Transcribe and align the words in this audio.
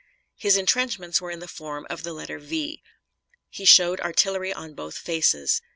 His 0.35 0.57
intrenchments 0.57 1.21
were 1.21 1.29
in 1.29 1.41
the 1.41 1.47
form 1.47 1.85
of 1.87 2.01
the 2.01 2.11
letter 2.11 2.39
V. 2.39 2.81
He 3.49 3.65
showed 3.65 3.99
artillery 4.01 4.51
on 4.51 4.73
both 4.73 4.97
faces. 4.97 5.61